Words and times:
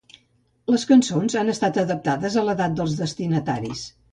Les 0.75 0.85
cançons 0.91 1.35
han 1.43 1.53
estat 1.53 1.79
adaptades 1.83 2.39
a 2.41 2.47
l'edat 2.49 2.77
dels 2.81 2.99
destinataris. 3.03 3.89